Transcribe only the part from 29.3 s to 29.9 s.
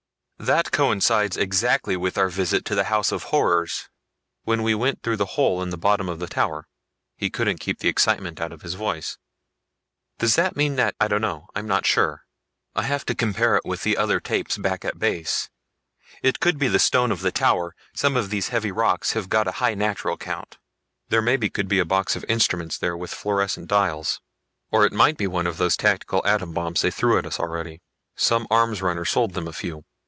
them a few."